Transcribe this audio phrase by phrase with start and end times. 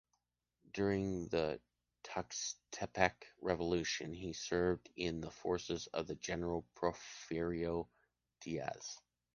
[0.73, 1.61] During the
[2.05, 7.87] Tuxtepec Revolution, he served in the forces of General Porfirio
[8.43, 8.97] Díaz.